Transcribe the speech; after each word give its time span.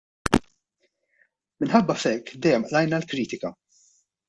Minħabba 1.63 1.97
f'hekk 1.99 2.33
dejjem 2.47 2.67
qlajna 2.73 3.03
l-kritika. 3.03 3.55